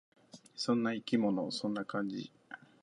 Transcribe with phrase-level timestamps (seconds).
[0.55, 1.51] そんな生き物。
[1.51, 2.31] そんな感じ。